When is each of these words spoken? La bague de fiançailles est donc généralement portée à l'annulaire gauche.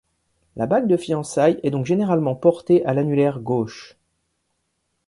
La 0.55 0.65
bague 0.65 0.87
de 0.87 0.97
fiançailles 0.97 1.59
est 1.61 1.69
donc 1.69 1.85
généralement 1.85 2.33
portée 2.33 2.83
à 2.87 2.95
l'annulaire 2.95 3.39
gauche. 3.39 3.97